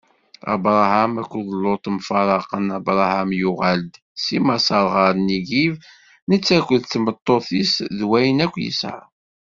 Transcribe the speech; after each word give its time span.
Abṛaham 0.53 1.11
akked 1.21 1.47
Luṭ 1.63 1.83
mfaraqen 1.97 2.65
Abṛaham 2.77 3.29
yuɣal-d 3.41 3.93
si 4.23 4.37
Maṣer 4.45 4.85
ɣer 4.93 5.13
Nigib, 5.27 5.73
netta 6.29 6.53
akked 6.59 6.81
tmeṭṭut-is 6.85 7.73
d 7.97 7.99
wayen 8.09 8.43
akk 8.45 8.55
yesɛa. 8.63 9.01